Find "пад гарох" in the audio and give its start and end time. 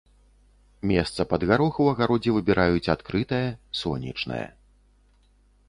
1.33-1.75